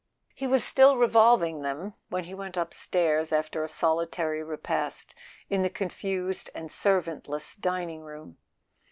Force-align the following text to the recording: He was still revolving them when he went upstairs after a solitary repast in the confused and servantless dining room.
He 0.33 0.47
was 0.47 0.63
still 0.63 0.97
revolving 0.97 1.61
them 1.61 1.93
when 2.09 2.23
he 2.23 2.33
went 2.33 2.57
upstairs 2.57 3.31
after 3.31 3.63
a 3.63 3.67
solitary 3.69 4.41
repast 4.41 5.13
in 5.47 5.61
the 5.61 5.69
confused 5.69 6.49
and 6.55 6.71
servantless 6.71 7.53
dining 7.53 8.01
room. 8.01 8.37